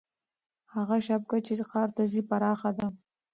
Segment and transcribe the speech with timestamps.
[0.73, 2.87] هغه شبکه چې ښار ته ځي پراخه ده.